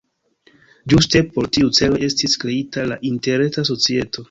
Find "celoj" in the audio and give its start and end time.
1.81-2.01